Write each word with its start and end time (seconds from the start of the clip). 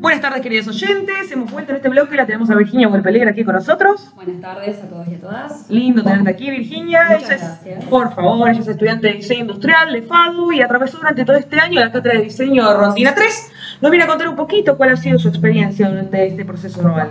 Buenas 0.00 0.20
tardes, 0.20 0.42
queridos 0.42 0.68
oyentes. 0.68 1.30
Hemos 1.30 1.50
vuelto 1.52 1.70
en 1.72 1.76
este 1.76 1.88
bloque. 1.88 2.16
La 2.16 2.26
tenemos 2.26 2.50
a 2.50 2.54
Virginia 2.56 2.88
Huelpelegre 2.88 3.30
aquí 3.30 3.44
con 3.44 3.54
nosotros. 3.54 4.12
Buenas 4.14 4.40
tardes 4.40 4.82
a 4.82 4.88
todos 4.88 5.08
y 5.08 5.14
a 5.14 5.20
todas. 5.20 5.70
Lindo 5.70 6.02
tenerte 6.02 6.30
aquí, 6.30 6.50
Virginia. 6.50 7.00
Muchas 7.10 7.62
Ella 7.64 7.78
es- 7.78 7.84
por 7.86 8.12
favor, 8.14 8.48
ella 8.50 8.60
es 8.60 8.68
estudiante 8.68 9.06
de 9.08 9.14
diseño 9.14 9.42
industrial 9.42 9.92
de 9.92 10.02
FADU 10.02 10.52
y 10.52 10.60
atravesó 10.60 10.98
durante 10.98 11.24
todo 11.24 11.36
este 11.36 11.58
año 11.58 11.80
la 11.80 11.92
cátedra 11.92 12.18
de 12.18 12.24
diseño 12.24 12.74
Rondina 12.74 13.14
3. 13.14 13.50
Nos 13.80 13.90
viene 13.90 14.04
a 14.04 14.08
contar 14.08 14.28
un 14.28 14.36
poquito 14.36 14.76
cuál 14.76 14.90
ha 14.90 14.96
sido 14.96 15.18
su 15.18 15.28
experiencia 15.28 15.88
durante 15.88 16.26
este 16.26 16.44
proceso 16.44 16.80
global. 16.82 17.10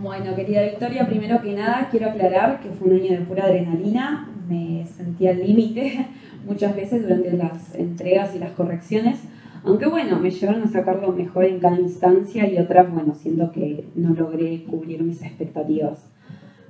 Bueno, 0.00 0.34
querida 0.36 0.62
Victoria, 0.62 1.06
primero 1.06 1.42
que 1.42 1.52
nada 1.54 1.88
quiero 1.90 2.10
aclarar 2.10 2.60
que 2.60 2.70
fue 2.70 2.88
un 2.88 2.94
año 3.00 3.10
de 3.18 3.24
pura 3.24 3.44
adrenalina. 3.44 4.28
Me 4.48 4.86
sentía 4.86 5.30
al 5.30 5.46
límite 5.46 6.06
muchas 6.46 6.74
veces 6.74 7.02
durante 7.02 7.32
las 7.32 7.74
entregas 7.74 8.34
y 8.34 8.38
las 8.38 8.52
correcciones. 8.52 9.20
Aunque 9.64 9.86
bueno, 9.86 10.18
me 10.18 10.30
llevaron 10.30 10.62
a 10.62 10.68
sacar 10.68 11.00
lo 11.00 11.12
mejor 11.12 11.44
en 11.44 11.58
cada 11.58 11.78
instancia 11.78 12.48
y 12.48 12.58
otras, 12.58 12.92
bueno, 12.92 13.14
siento 13.14 13.50
que 13.52 13.84
no 13.94 14.14
logré 14.14 14.64
cubrir 14.64 15.02
mis 15.02 15.22
expectativas. 15.22 16.08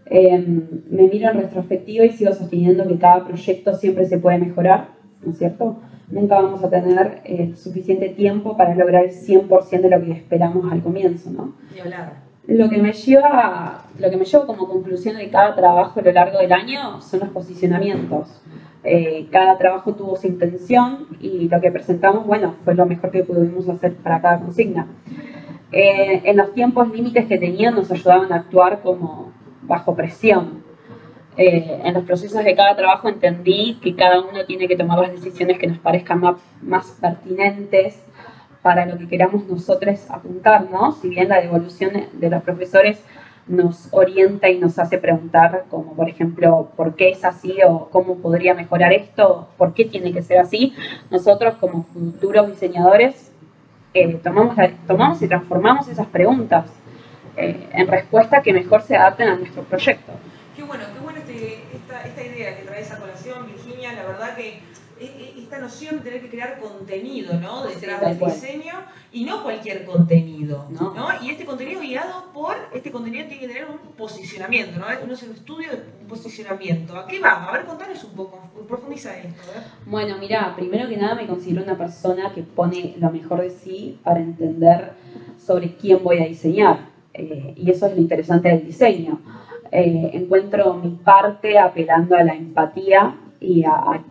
Eh, 0.06 0.38
me 0.90 1.06
miro 1.06 1.30
en 1.30 1.36
retrospectiva 1.36 2.04
y 2.04 2.10
sigo 2.10 2.32
sosteniendo 2.32 2.88
que 2.88 2.98
cada 2.98 3.26
proyecto 3.26 3.74
siempre 3.74 4.06
se 4.06 4.18
puede 4.18 4.38
mejorar, 4.38 4.88
¿no 5.22 5.32
es 5.32 5.38
cierto? 5.38 5.80
Nunca 6.10 6.40
vamos 6.40 6.64
a 6.64 6.70
tener 6.70 7.20
el 7.24 7.56
suficiente 7.56 8.08
tiempo 8.08 8.56
para 8.56 8.74
lograr 8.74 9.04
el 9.04 9.10
100% 9.10 9.82
de 9.82 9.90
lo 9.90 10.02
que 10.02 10.12
esperamos 10.12 10.72
al 10.72 10.82
comienzo, 10.82 11.30
¿no? 11.30 11.52
Lo 12.48 12.70
que 12.70 12.78
me 12.78 12.94
lleva, 12.94 13.84
lo 13.98 14.08
que 14.08 14.16
me 14.16 14.24
llevo 14.24 14.46
como 14.46 14.66
conclusión 14.66 15.18
de 15.18 15.28
cada 15.28 15.54
trabajo 15.54 16.00
a 16.00 16.02
lo 16.02 16.12
largo 16.12 16.38
del 16.38 16.50
año 16.50 16.98
son 17.02 17.20
los 17.20 17.28
posicionamientos. 17.28 18.40
Eh, 18.84 19.26
cada 19.30 19.58
trabajo 19.58 19.94
tuvo 19.94 20.16
su 20.16 20.28
intención 20.28 21.08
y 21.20 21.46
lo 21.50 21.60
que 21.60 21.70
presentamos, 21.70 22.26
bueno, 22.26 22.54
fue 22.64 22.74
lo 22.74 22.86
mejor 22.86 23.10
que 23.10 23.22
pudimos 23.22 23.68
hacer 23.68 23.96
para 23.96 24.22
cada 24.22 24.40
consigna. 24.40 24.86
Eh, 25.72 26.22
en 26.24 26.38
los 26.38 26.54
tiempos 26.54 26.90
límites 26.90 27.26
que 27.26 27.36
tenían 27.36 27.74
nos 27.74 27.90
ayudaban 27.90 28.32
a 28.32 28.36
actuar 28.36 28.80
como 28.80 29.30
bajo 29.64 29.94
presión. 29.94 30.64
Eh, 31.36 31.82
en 31.84 31.92
los 31.92 32.04
procesos 32.04 32.42
de 32.42 32.56
cada 32.56 32.74
trabajo 32.74 33.10
entendí 33.10 33.78
que 33.82 33.94
cada 33.94 34.20
uno 34.20 34.46
tiene 34.46 34.68
que 34.68 34.76
tomar 34.76 35.00
las 35.00 35.12
decisiones 35.12 35.58
que 35.58 35.66
nos 35.66 35.78
parezcan 35.78 36.20
más, 36.20 36.36
más 36.62 36.96
pertinentes 36.98 38.02
para 38.62 38.86
lo 38.86 38.98
que 38.98 39.08
queramos 39.08 39.46
nosotros 39.46 40.00
apuntar, 40.10 40.70
¿no? 40.70 40.92
Si 40.92 41.08
bien 41.08 41.28
la 41.28 41.40
devolución 41.40 41.92
de 42.12 42.30
los 42.30 42.42
profesores 42.42 43.02
nos 43.46 43.88
orienta 43.92 44.50
y 44.50 44.58
nos 44.58 44.78
hace 44.78 44.98
preguntar, 44.98 45.64
como 45.70 45.94
por 45.94 46.08
ejemplo, 46.08 46.68
¿por 46.76 46.94
qué 46.96 47.10
es 47.10 47.24
así? 47.24 47.56
o 47.66 47.88
¿cómo 47.90 48.16
podría 48.18 48.52
mejorar 48.54 48.92
esto? 48.92 49.48
¿Por 49.56 49.72
qué 49.72 49.86
tiene 49.86 50.12
que 50.12 50.22
ser 50.22 50.38
así? 50.38 50.74
Nosotros 51.10 51.54
como 51.60 51.84
futuros 51.84 52.46
diseñadores 52.48 53.32
eh, 53.94 54.14
tomamos, 54.22 54.54
tomamos 54.86 55.22
y 55.22 55.28
transformamos 55.28 55.88
esas 55.88 56.06
preguntas 56.08 56.66
eh, 57.36 57.68
en 57.72 57.86
respuestas 57.86 58.42
que 58.42 58.52
mejor 58.52 58.82
se 58.82 58.96
adapten 58.96 59.28
a 59.28 59.36
nuestro 59.36 59.62
proyecto. 59.62 60.12
Qué 60.54 60.62
bueno, 60.64 60.84
qué 60.92 61.00
bueno 61.00 61.18
este- 61.20 61.62
esta, 61.72 62.02
esta 62.02 62.22
idea 62.22 62.56
que 62.56 62.64
traes 62.64 62.92
a 62.92 62.98
colación, 62.98 63.46
Virginia. 63.46 63.92
La 63.94 64.02
verdad 64.04 64.36
que 64.36 64.60
esta 65.48 65.60
noción 65.60 65.96
de 65.96 66.02
tener 66.02 66.20
que 66.20 66.28
crear 66.28 66.58
contenido, 66.60 67.40
¿no? 67.40 67.64
Detrás 67.64 68.00
del 68.02 68.18
cual. 68.18 68.32
diseño 68.32 68.74
y 69.12 69.24
no 69.24 69.42
cualquier 69.42 69.84
contenido, 69.86 70.66
No. 70.70 70.92
¿no? 70.94 71.08
Y 71.22 71.30
este 71.30 71.46
contenido 71.46 71.80
guiado 71.80 72.30
por, 72.34 72.54
este 72.74 72.90
contenido 72.90 73.26
tiene 73.26 73.40
que 73.40 73.48
tener 73.48 73.64
un 73.64 73.78
posicionamiento, 73.96 74.78
¿no? 74.78 74.86
Uno 75.02 75.14
es 75.14 75.22
un 75.22 75.32
estudio 75.34 75.70
de 75.70 75.76
un 76.02 76.06
posicionamiento. 76.08 76.94
¿A 76.96 77.06
qué 77.06 77.18
va? 77.18 77.48
A 77.48 77.52
ver, 77.52 77.64
contanos 77.64 78.04
un 78.04 78.10
poco, 78.12 78.38
profundiza 78.68 79.16
esto, 79.16 79.40
¿eh? 79.56 79.62
Bueno, 79.86 80.16
mira, 80.20 80.54
primero 80.54 80.86
que 80.86 80.98
nada 80.98 81.14
me 81.14 81.26
considero 81.26 81.62
una 81.64 81.78
persona 81.78 82.32
que 82.34 82.42
pone 82.42 82.94
lo 82.98 83.10
mejor 83.10 83.40
de 83.40 83.50
sí 83.50 83.98
para 84.04 84.20
entender 84.20 84.92
sobre 85.38 85.76
quién 85.76 86.02
voy 86.04 86.18
a 86.22 86.26
diseñar. 86.26 86.88
Eh, 87.14 87.54
y 87.56 87.70
eso 87.70 87.86
es 87.86 87.94
lo 87.94 88.00
interesante 88.02 88.50
del 88.50 88.66
diseño. 88.66 89.20
Eh, 89.72 90.10
encuentro 90.12 90.74
mi 90.74 90.90
parte 90.90 91.58
apelando 91.58 92.14
a 92.16 92.22
la 92.22 92.34
empatía 92.34 93.16
y 93.40 93.64
a, 93.64 93.70
a- 93.72 94.04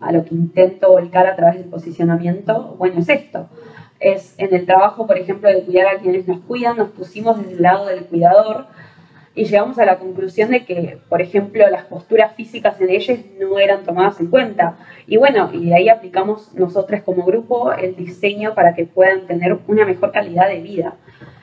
a 0.00 0.12
lo 0.12 0.24
que 0.24 0.34
intento 0.34 0.90
volcar 0.90 1.26
a 1.26 1.36
través 1.36 1.56
del 1.56 1.68
posicionamiento. 1.68 2.74
Bueno, 2.78 3.00
es 3.00 3.08
esto. 3.08 3.48
Es 4.00 4.34
en 4.38 4.54
el 4.54 4.66
trabajo, 4.66 5.06
por 5.06 5.18
ejemplo, 5.18 5.48
de 5.48 5.62
cuidar 5.62 5.86
a 5.94 5.98
quienes 6.00 6.26
nos 6.26 6.40
cuidan, 6.40 6.78
nos 6.78 6.88
pusimos 6.90 7.38
desde 7.38 7.52
el 7.52 7.62
lado 7.62 7.86
del 7.86 8.06
cuidador 8.06 8.66
y 9.34 9.44
llegamos 9.44 9.78
a 9.78 9.84
la 9.84 9.98
conclusión 9.98 10.50
de 10.50 10.64
que, 10.64 10.98
por 11.08 11.20
ejemplo, 11.20 11.68
las 11.70 11.84
posturas 11.84 12.34
físicas 12.34 12.80
en 12.80 12.90
ellas 12.90 13.18
no 13.38 13.58
eran 13.58 13.84
tomadas 13.84 14.18
en 14.20 14.26
cuenta. 14.26 14.78
Y 15.06 15.18
bueno, 15.18 15.50
y 15.52 15.66
de 15.66 15.74
ahí 15.74 15.88
aplicamos 15.88 16.52
nosotros 16.54 17.02
como 17.02 17.24
grupo 17.24 17.72
el 17.72 17.94
diseño 17.94 18.54
para 18.54 18.74
que 18.74 18.86
puedan 18.86 19.26
tener 19.26 19.56
una 19.68 19.84
mejor 19.84 20.12
calidad 20.12 20.48
de 20.48 20.60
vida. 20.60 20.96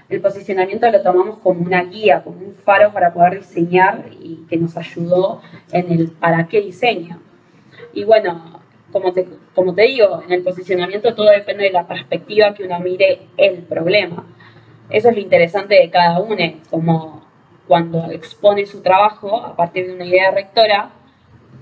El 0.09 0.21
posicionamiento 0.21 0.89
lo 0.89 1.01
tomamos 1.01 1.39
como 1.39 1.61
una 1.61 1.83
guía, 1.83 2.23
como 2.23 2.37
un 2.39 2.55
faro 2.55 2.91
para 2.91 3.13
poder 3.13 3.39
diseñar 3.39 4.05
y 4.19 4.45
que 4.49 4.57
nos 4.57 4.75
ayudó 4.77 5.41
en 5.71 5.91
el 5.91 6.09
para 6.11 6.47
qué 6.47 6.61
diseño. 6.61 7.19
Y 7.97 8.03
bueno, 8.03 8.61
como 8.91 9.11
te, 9.11 9.27
como 9.55 9.73
te 9.73 9.81
digo, 9.81 10.21
en 10.23 10.31
el 10.31 10.43
posicionamiento 10.43 11.15
todo 11.15 11.31
depende 11.31 11.63
de 11.63 11.71
la 11.71 11.87
perspectiva 11.87 12.53
que 12.53 12.63
uno 12.63 12.79
mire 12.79 13.21
el 13.37 13.63
problema. 13.63 14.23
Eso 14.87 15.09
es 15.09 15.15
lo 15.15 15.19
interesante 15.19 15.73
de 15.73 15.89
cada 15.89 16.19
uno, 16.19 16.37
como 16.69 17.25
cuando 17.67 18.11
expone 18.11 18.67
su 18.67 18.83
trabajo 18.83 19.43
a 19.43 19.55
partir 19.55 19.87
de 19.87 19.95
una 19.95 20.05
idea 20.05 20.29
rectora, 20.29 20.91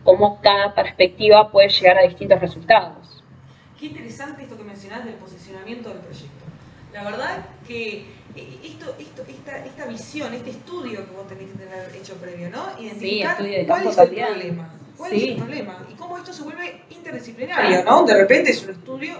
cómo 0.03 0.41
cada 0.41 0.75
perspectiva 0.75 1.49
puede 1.53 1.69
llegar 1.69 1.99
a 1.99 2.01
distintos 2.01 2.41
resultados. 2.41 3.23
Qué 3.79 3.85
interesante 3.85 4.43
esto 4.43 4.57
que 4.57 4.65
mencionás 4.65 5.05
del 5.05 5.13
posicionamiento 5.13 5.87
del 5.87 5.99
proyecto. 5.99 6.43
La 6.91 7.05
verdad 7.05 7.45
que 7.65 8.07
eh, 8.35 8.59
esto, 8.61 8.93
esto, 8.99 9.23
esta, 9.25 9.63
esta 9.63 9.85
visión, 9.85 10.33
este 10.33 10.49
estudio 10.49 11.05
que 11.07 11.15
vos 11.15 11.27
tenés 11.29 11.49
que 11.53 11.59
tener 11.59 11.95
hecho 11.95 12.15
previo, 12.15 12.49
¿no? 12.49 12.77
Identificar 12.77 13.31
estudio 13.31 13.57
de 13.57 13.65
cuál 13.67 13.87
es 13.87 13.97
el 13.97 14.09
problema. 14.09 14.69
¿Cuál 14.97 15.11
Sí. 15.11 15.17
es 15.23 15.29
el 15.31 15.35
problema? 15.37 15.85
Y 15.91 15.95
cómo 15.95 16.17
esto 16.17 16.31
se 16.33 16.43
vuelve 16.43 16.81
interdisciplinario, 16.89 17.83
¿no? 17.83 18.03
De 18.03 18.13
repente 18.15 18.51
es 18.51 18.63
un 18.63 18.71
estudio 18.71 19.13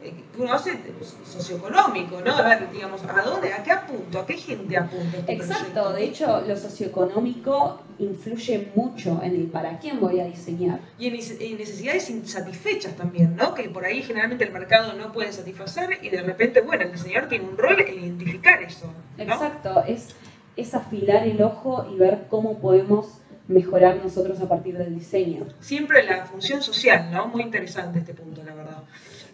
eh, 0.00 0.14
que 0.34 0.42
uno 0.42 0.52
hace 0.52 0.78
socioeconómico, 1.24 2.20
¿no? 2.20 2.36
A 2.36 2.42
ver, 2.42 2.70
digamos, 2.72 3.02
¿a 3.02 3.20
dónde, 3.22 3.52
a 3.52 3.62
qué 3.64 3.72
apunto, 3.72 4.20
a 4.20 4.26
qué 4.26 4.34
gente 4.36 4.76
apunta 4.76 5.18
este 5.18 5.32
Exacto, 5.32 5.64
proyecto? 5.72 5.92
de 5.92 6.04
hecho 6.04 6.40
lo 6.46 6.56
socioeconómico 6.56 7.80
influye 7.98 8.68
mucho 8.76 9.20
en 9.22 9.34
el 9.34 9.46
para 9.48 9.78
quién 9.78 9.98
voy 10.00 10.20
a 10.20 10.24
diseñar. 10.26 10.80
Y 10.98 11.08
en 11.08 11.14
en 11.14 11.58
necesidades 11.58 12.10
insatisfechas 12.10 12.94
también, 12.96 13.34
¿no? 13.36 13.54
Que 13.54 13.68
por 13.68 13.84
ahí 13.84 14.02
generalmente 14.02 14.44
el 14.44 14.52
mercado 14.52 14.92
no 14.94 15.12
puede 15.12 15.32
satisfacer 15.32 15.98
y 16.02 16.10
de 16.10 16.22
repente, 16.22 16.60
bueno, 16.60 16.84
el 16.84 16.92
diseñador 16.92 17.28
tiene 17.28 17.44
un 17.46 17.58
rol 17.58 17.80
en 17.80 17.94
identificar 18.04 18.62
eso, 18.62 18.86
¿no? 19.16 19.22
Exacto, 19.24 19.82
es, 19.86 20.14
es 20.56 20.74
afilar 20.74 21.26
el 21.26 21.42
ojo 21.42 21.86
y 21.92 21.98
ver 21.98 22.26
cómo 22.30 22.58
podemos 22.60 23.18
mejorar 23.48 23.96
nosotros 24.02 24.40
a 24.40 24.48
partir 24.48 24.76
del 24.78 24.94
diseño. 24.94 25.46
Siempre 25.60 26.04
la 26.04 26.24
función 26.26 26.62
social, 26.62 27.10
¿no? 27.10 27.28
Muy 27.28 27.42
interesante 27.42 27.98
este 28.00 28.14
punto, 28.14 28.42
la 28.44 28.54
verdad. 28.54 28.82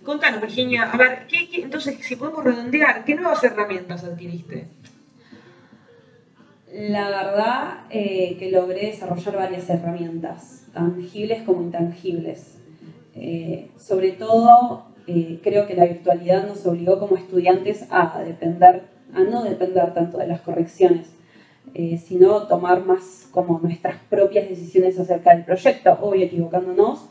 Contanos, 0.04 0.41
Virginia, 0.41 0.91
a 0.91 0.97
ver, 0.97 1.26
¿qué, 1.28 1.48
qué- 1.48 1.62
entonces, 1.62 1.97
si 2.00 2.16
podemos 2.16 2.44
redondear, 2.44 3.04
¿qué 3.04 3.14
nuevas 3.14 3.42
herramientas 3.42 4.04
adquiriste? 4.04 4.69
La 6.72 7.08
verdad 7.08 7.84
eh, 7.91 8.36
que 8.38 8.50
logré 8.50 8.86
desarrollar 8.86 9.36
varias 9.36 9.69
herramientas, 9.70 10.66
tangibles 10.72 11.42
como 11.42 11.62
intangibles. 11.62 12.58
Eh, 13.14 13.70
sobre 13.78 14.12
todo, 14.12 14.86
eh, 15.06 15.38
creo 15.42 15.66
que 15.66 15.75
la 15.75 15.84
virtualidad 15.86 16.46
nos 16.48 16.66
obligó 16.66 16.98
como 16.98 17.16
estudiantes 17.16 17.86
a 17.91 18.20
depender, 18.25 18.82
a 19.14 19.20
no 19.22 19.44
depender 19.44 19.94
tanto 19.94 20.19
de 20.19 20.26
las 20.26 20.41
correcciones, 20.41 21.14
eh, 21.72 21.98
sino 21.98 22.47
tomar 22.47 22.84
más 22.84 23.28
como 23.30 23.58
nuestras 23.60 23.97
propias 24.10 24.48
decisiones 24.48 24.98
acerca 24.98 25.34
del 25.34 25.44
proyecto, 25.44 25.98
obvio 26.00 26.26
equivocándonos, 26.26 27.08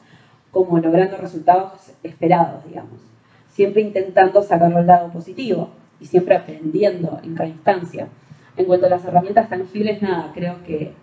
como 0.52 0.78
logrando 0.78 1.17
resultados 1.17 1.91
esperados, 2.03 2.64
digamos. 2.66 3.02
Siempre 3.50 3.82
intentando 3.82 4.41
sacarlo 4.44 4.78
al 4.78 4.88
lado 4.88 5.11
positivo 5.11 5.70
y 6.00 6.05
siempre 6.05 6.35
aprendiendo 6.35 7.20
en 7.23 7.35
cada 7.35 7.50
instancia. 7.50 8.08
En 8.55 8.66
cuanto 8.66 8.85
a 8.85 8.90
las 8.90 9.03
herramientas 9.03 9.50
tangibles, 9.50 10.02
nada, 10.02 10.32
creo 10.34 10.64
que, 10.64 10.94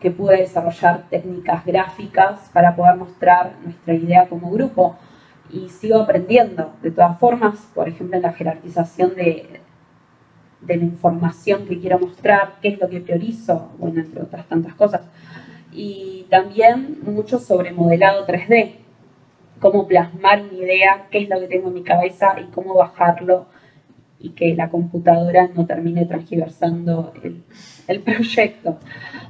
que 0.00 0.10
pude 0.10 0.38
desarrollar 0.38 1.08
técnicas 1.10 1.64
gráficas 1.66 2.50
para 2.52 2.74
poder 2.74 2.96
mostrar 2.96 3.52
nuestra 3.62 3.94
idea 3.94 4.28
como 4.28 4.50
grupo 4.50 4.96
y 5.50 5.68
sigo 5.68 5.98
aprendiendo. 6.00 6.72
De 6.82 6.90
todas 6.90 7.18
formas, 7.18 7.58
por 7.74 7.88
ejemplo, 7.88 8.16
en 8.16 8.22
la 8.22 8.32
jerarquización 8.32 9.14
de, 9.14 9.57
de 10.68 10.76
la 10.76 10.84
información 10.84 11.66
que 11.66 11.80
quiero 11.80 11.98
mostrar, 11.98 12.56
qué 12.62 12.68
es 12.68 12.80
lo 12.80 12.88
que 12.88 13.00
priorizo, 13.00 13.72
bueno, 13.78 14.00
entre 14.00 14.22
otras 14.22 14.46
tantas 14.46 14.74
cosas. 14.74 15.00
Y 15.72 16.26
también 16.30 16.98
mucho 17.02 17.38
sobre 17.38 17.72
modelado 17.72 18.26
3D, 18.26 18.76
cómo 19.58 19.88
plasmar 19.88 20.42
una 20.42 20.52
idea, 20.52 21.08
qué 21.10 21.22
es 21.22 21.28
lo 21.28 21.40
que 21.40 21.48
tengo 21.48 21.68
en 21.68 21.74
mi 21.74 21.82
cabeza 21.82 22.36
y 22.38 22.44
cómo 22.52 22.74
bajarlo 22.74 23.46
y 24.20 24.30
que 24.30 24.54
la 24.54 24.68
computadora 24.68 25.48
no 25.54 25.66
termine 25.66 26.04
transgiversando 26.04 27.14
el, 27.22 27.42
el 27.86 28.00
proyecto. 28.00 28.78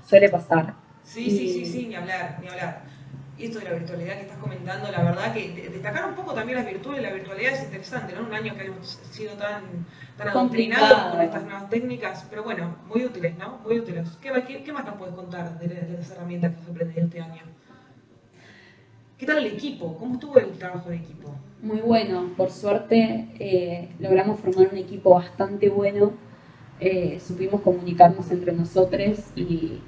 Suele 0.04 0.28
pasar. 0.28 0.74
Sí, 1.02 1.30
sí, 1.30 1.48
sí, 1.48 1.64
sí, 1.64 1.86
ni 1.86 1.94
hablar, 1.94 2.38
ni 2.42 2.48
hablar. 2.48 2.82
Y 3.38 3.44
esto 3.44 3.60
de 3.60 3.66
la 3.66 3.72
virtualidad 3.74 4.14
que 4.14 4.22
estás 4.22 4.38
comentando, 4.38 4.90
la 4.90 5.02
verdad 5.02 5.32
que 5.32 5.70
destacar 5.70 6.08
un 6.08 6.16
poco 6.16 6.34
también 6.34 6.58
las 6.58 6.66
virtudes, 6.66 7.00
la 7.02 7.12
virtualidad 7.12 7.52
es 7.52 7.62
interesante, 7.62 8.12
¿no? 8.14 8.26
Un 8.26 8.34
año 8.34 8.54
que 8.56 8.66
hemos 8.66 8.98
sido 9.12 9.34
tan, 9.34 9.62
tan 10.16 10.28
adoctrinados 10.28 11.12
con 11.12 11.20
estas 11.20 11.44
nuevas 11.44 11.70
técnicas, 11.70 12.26
pero 12.28 12.42
bueno, 12.42 12.74
muy 12.88 13.04
útiles, 13.04 13.38
¿no? 13.38 13.60
Muy 13.64 13.78
útiles. 13.78 14.08
¿Qué, 14.20 14.62
qué, 14.64 14.72
más 14.72 14.84
nos 14.84 14.96
puedes 14.96 15.14
contar 15.14 15.56
de, 15.60 15.96
las 15.96 16.10
herramientas 16.10 16.52
que 16.52 16.60
has 16.60 16.68
aprendido 16.68 17.04
este 17.04 17.20
año? 17.20 17.42
¿Qué 19.16 19.26
tal 19.26 19.38
el 19.38 19.46
equipo? 19.46 19.96
¿Cómo 19.98 20.14
estuvo 20.14 20.36
el 20.38 20.50
trabajo 20.58 20.90
de 20.90 20.96
equipo? 20.96 21.32
Muy 21.62 21.78
bueno, 21.78 22.32
por 22.36 22.50
suerte 22.50 23.28
eh, 23.38 23.88
logramos 24.00 24.40
formar 24.40 24.68
un 24.72 24.78
equipo 24.78 25.14
bastante 25.14 25.68
bueno, 25.68 26.12
eh, 26.80 27.20
supimos 27.24 27.60
comunicarnos 27.60 28.30
entre 28.32 28.52
nosotros 28.52 29.18
y, 29.36 29.80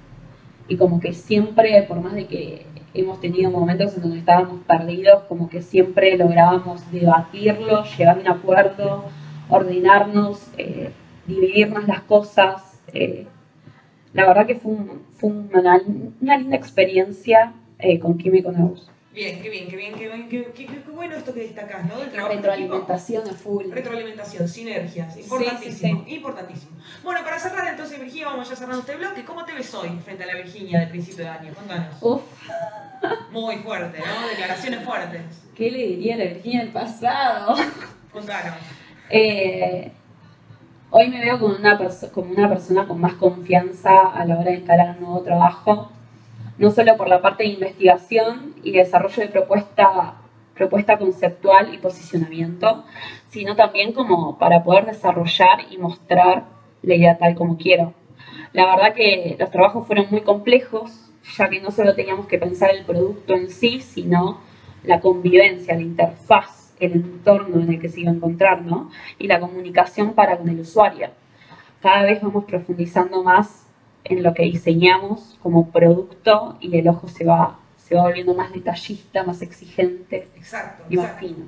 y 0.69 0.77
como 0.77 1.01
que 1.01 1.13
siempre, 1.13 1.83
por 1.85 2.01
más 2.01 2.15
de 2.15 2.27
que 2.27 2.70
hemos 2.95 3.21
tenido 3.21 3.51
momentos 3.51 3.95
en 3.97 4.03
donde 4.03 4.19
estábamos 4.19 4.63
perdidos, 4.67 5.23
como 5.25 5.49
que 5.49 5.63
siempre 5.63 6.17
lográbamos 6.17 6.91
debatirlo, 6.91 7.85
llegar 7.85 8.19
a 8.19 8.21
un 8.21 8.29
acuerdo, 8.29 9.05
ordenarnos, 9.49 10.49
eh, 10.59 10.91
dividirnos 11.27 11.87
las 11.87 12.01
cosas. 12.03 12.81
Eh, 12.93 13.27
la 14.13 14.27
verdad 14.27 14.47
que 14.47 14.57
fue, 14.57 14.73
una, 15.23 15.79
linda 15.79 16.57
experiencia 16.57 17.53
eh, 17.79 17.99
con 18.01 18.19
Kim 18.19 18.35
y 18.35 18.43
Bien, 19.13 19.43
qué 19.43 19.51
bien, 19.51 19.67
qué 19.69 19.77
bien, 19.77 19.95
qué, 19.95 20.07
bien, 20.07 20.29
qué, 20.29 20.67
qué, 20.67 20.91
bueno 20.93 21.17
esto 21.17 21.35
que 21.35 21.41
destacás, 21.41 21.85
¿no? 21.85 21.99
Del 21.99 22.11
trabajo 22.11 22.33
Retroalimentación 22.33 23.29
a 23.29 23.33
full. 23.33 23.65
Retroalimentación, 23.69 24.47
sinergias, 24.47 25.17
importantísimo, 25.17 26.05
importantísimo. 26.07 26.73
Bueno, 27.03 27.25
para 27.25 27.41
cerrar 27.41 27.67
entonces, 27.67 27.99
Virginia, 27.99 28.27
vamos 28.27 28.49
ya 28.49 28.55
cerrando 28.55 28.81
este 28.83 28.95
bloque. 28.95 29.25
¿Cómo 29.25 29.45
te 29.45 29.53
ves 29.53 29.75
hoy 29.75 29.99
frente 30.05 30.23
a 30.23 30.27
la 30.29 30.35
Virginia 30.37 30.79
del 30.79 30.91
principio 30.91 31.25
de 31.25 31.31
año? 31.31 31.53
Contanos. 31.55 31.97
Uf. 32.01 32.23
Muy 33.33 33.57
fuerte, 33.57 33.99
¿no? 33.99 34.29
Declaraciones 34.29 34.85
fuertes. 34.85 35.23
¿Qué 35.57 35.73
le 35.73 35.89
diría 35.89 36.15
a 36.15 36.19
la 36.19 36.25
Virginia 36.27 36.61
del 36.61 36.73
pasado? 36.73 37.57
Contanos. 38.13 38.55
Eh, 39.09 39.91
hoy 40.91 41.09
me 41.09 41.19
veo 41.19 41.41
como 41.41 41.57
una, 41.57 41.79
como 42.13 42.31
una 42.31 42.49
persona 42.49 42.87
con 42.87 43.01
más 43.01 43.15
confianza 43.15 44.07
a 44.07 44.25
la 44.25 44.39
hora 44.39 44.51
de 44.53 44.59
instalar 44.59 44.97
un 44.99 45.01
nuevo 45.01 45.23
trabajo 45.23 45.91
no 46.61 46.71
solo 46.71 46.99
por 46.99 47.09
la 47.09 47.23
parte 47.23 47.43
de 47.43 47.49
investigación 47.49 48.55
y 48.63 48.73
desarrollo 48.73 49.23
de 49.23 49.31
propuesta, 49.31 50.17
propuesta 50.55 50.99
conceptual 50.99 51.73
y 51.75 51.79
posicionamiento, 51.79 52.85
sino 53.31 53.57
también 53.57 53.95
como 53.95 54.39
para 54.39 54.63
poder 54.63 54.85
desarrollar 54.85 55.61
y 55.71 55.79
mostrar 55.79 56.45
la 56.83 56.95
idea 56.95 57.17
tal 57.17 57.35
como 57.35 57.57
quiero. 57.57 57.95
La 58.53 58.67
verdad 58.67 58.95
que 58.95 59.37
los 59.41 59.51
trabajos 59.51 59.87
fueron 59.87 60.09
muy 60.11 60.21
complejos, 60.21 61.11
ya 61.35 61.49
que 61.49 61.63
no 61.63 61.71
solo 61.71 61.95
teníamos 61.95 62.27
que 62.27 62.37
pensar 62.37 62.73
el 62.73 62.85
producto 62.85 63.35
en 63.35 63.49
sí, 63.49 63.81
sino 63.81 64.41
la 64.85 65.01
convivencia, 65.01 65.75
la 65.75 65.81
interfaz, 65.81 66.75
el 66.79 66.93
entorno 66.93 67.63
en 67.63 67.71
el 67.71 67.81
que 67.81 67.89
se 67.89 68.03
iba 68.03 68.11
a 68.11 68.15
encontrar, 68.15 68.61
¿no? 68.61 68.91
Y 69.19 69.29
la 69.29 69.41
comunicación 69.41 70.13
para 70.13 70.37
con 70.37 70.51
el 70.51 70.61
usuario. 70.61 71.09
Cada 71.81 72.03
vez 72.03 72.21
vamos 72.21 72.45
profundizando 72.45 73.23
más 73.23 73.70
en 74.05 74.23
lo 74.23 74.35
que 74.35 74.45
diseñamos 74.45 75.39
como 75.43 75.71
producto 75.71 76.57
y 76.61 76.77
el 76.79 76.89
ojo 76.89 77.09
se 77.09 77.25
va, 77.25 77.59
se 77.77 77.95
va 77.95 78.03
volviendo 78.03 78.35
más 78.35 78.53
detallista, 78.53 79.23
más 79.25 79.43
exigente 79.43 80.29
exacto, 80.37 80.85
y 80.89 80.97
más 80.97 81.19
fino. 81.19 81.47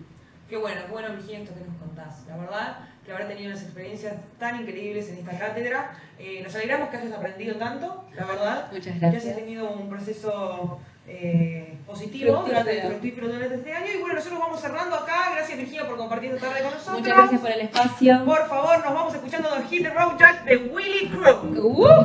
Qué 0.48 0.56
bueno, 0.56 0.80
qué 0.86 0.92
bueno, 0.92 1.08
Virginia, 1.14 1.40
esto 1.40 1.54
que 1.54 1.64
nos 1.64 1.76
contás. 1.76 2.26
La 2.28 2.36
verdad 2.36 2.78
que 3.04 3.12
habrá 3.12 3.26
tenido 3.26 3.48
unas 3.48 3.62
experiencias 3.62 4.14
tan 4.38 4.60
increíbles 4.60 5.08
en 5.08 5.18
esta 5.18 5.38
cátedra. 5.38 5.98
Eh, 6.18 6.40
nos 6.42 6.54
alegramos 6.54 6.88
que 6.90 6.98
hayas 6.98 7.12
aprendido 7.12 7.56
tanto, 7.56 8.04
la 8.14 8.24
verdad. 8.26 8.70
Muchas 8.70 9.00
gracias. 9.00 9.24
Que 9.24 9.30
hayas 9.30 9.40
tenido 9.40 9.72
un 9.72 9.88
proceso 9.88 10.80
eh, 11.06 11.74
positivo 11.86 12.44
durante, 12.46 12.82
durante 12.82 13.54
este 13.54 13.72
año. 13.72 13.86
Y 13.94 14.00
bueno, 14.00 14.14
nosotros 14.14 14.40
vamos 14.40 14.60
cerrando 14.60 14.96
acá. 14.96 15.32
Gracias 15.34 15.58
Virginia 15.58 15.86
por 15.86 15.96
compartir 15.96 16.32
esta 16.32 16.48
tarde 16.48 16.62
con 16.62 16.72
nosotros. 16.72 17.00
Muchas 17.00 17.16
gracias 17.16 17.40
por 17.40 17.50
el 17.50 17.60
espacio. 17.60 18.24
Por 18.24 18.48
favor, 18.48 18.84
nos 18.84 18.94
vamos 18.94 19.14
escuchando 19.14 19.48
The 19.50 19.62
Hit 19.68 19.82
the 19.82 19.90
Road 19.90 20.18
Jack 20.18 20.44
de 20.44 20.56
Willy 20.56 21.08
Crew. 21.08 21.36
Uh. 21.58 22.02